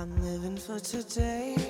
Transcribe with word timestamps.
I'm 0.00 0.14
living 0.22 0.56
for 0.56 0.78
today. 0.78 1.67